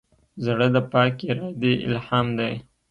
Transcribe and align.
زړه 0.45 0.67
د 0.75 0.77
پاک 0.91 1.15
ارادې 1.31 1.73
الهام 1.87 2.27
دی. 2.39 2.53